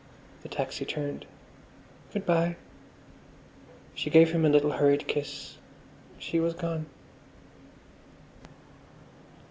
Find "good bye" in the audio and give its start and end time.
2.11-2.55